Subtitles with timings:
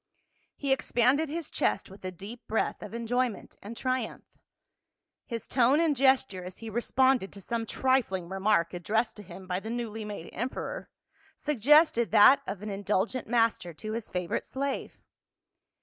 [0.55, 4.25] He expanded his chest with a deep breath of enjoy ment and triumph;
[5.27, 9.45] his tone and gesture, as he re sponded to some trifling remark addressed to him
[9.45, 10.89] by the newly made emperor,
[11.35, 14.97] suggested that of an indul gent master to his favorite slave.